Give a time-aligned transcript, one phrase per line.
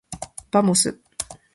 [0.49, 0.99] ばもす。